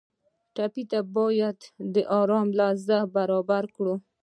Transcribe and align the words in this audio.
ټپي 0.55 0.83
ته 0.91 0.99
باید 1.15 1.59
د 1.93 1.95
ارامۍ 2.19 2.51
لحظې 2.59 2.99
برابرې 3.15 3.69
کړو. 3.75 3.95